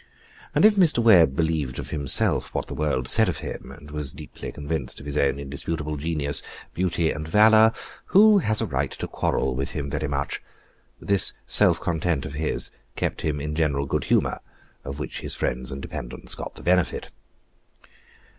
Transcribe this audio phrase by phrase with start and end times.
[0.55, 0.97] And if Mr.
[0.97, 5.05] Webb believed of himself what the world said of him, and was deeply convinced of
[5.05, 6.41] his own indisputable genius,
[6.73, 7.71] beauty, and valor,
[8.05, 10.41] who has a right to quarrel with him very much?
[10.99, 14.39] This self content of his kept him in general good humor,
[14.83, 17.11] of which his friends and dependants got the benefit.